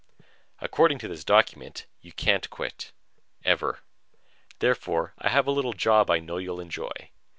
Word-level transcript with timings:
"According 0.57 0.97
to 0.97 1.07
this 1.07 1.23
document, 1.23 1.85
you 2.01 2.11
can't 2.11 2.49
quit. 2.49 2.91
Ever. 3.45 3.81
Therefore 4.57 5.13
I 5.19 5.29
have 5.29 5.45
a 5.45 5.51
little 5.51 5.73
job 5.73 6.09
I 6.09 6.17
know 6.17 6.37
you'll 6.37 6.59
enjoy. 6.59 7.11